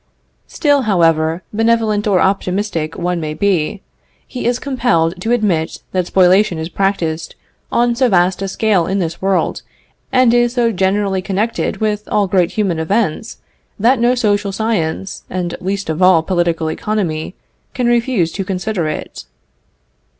Still, 0.47 0.81
however 0.89 1.43
benevolent 1.53 2.07
or 2.07 2.19
optimistic 2.19 2.97
one 2.97 3.19
may 3.19 3.35
be, 3.35 3.83
he 4.25 4.47
is 4.47 4.57
compelled 4.57 5.21
to 5.21 5.31
admit 5.31 5.83
that 5.91 6.07
spoliation 6.07 6.57
is 6.57 6.69
practiced 6.69 7.35
on 7.71 7.93
so 7.93 8.09
vast 8.09 8.41
a 8.41 8.47
scale 8.47 8.87
in 8.87 8.97
this 8.97 9.21
world, 9.21 9.61
and 10.11 10.33
is 10.33 10.53
so 10.53 10.71
generally 10.71 11.21
connected 11.21 11.77
with 11.77 12.07
all 12.09 12.25
great 12.25 12.53
human 12.53 12.79
events, 12.79 13.37
that 13.79 13.99
no 13.99 14.15
social 14.15 14.51
science, 14.51 15.21
and, 15.29 15.55
least 15.61 15.87
of 15.87 16.01
all, 16.01 16.23
political 16.23 16.67
economy, 16.71 17.35
can 17.75 17.85
refuse 17.85 18.31
to 18.31 18.43
consider 18.43 18.87
it. 18.87 19.25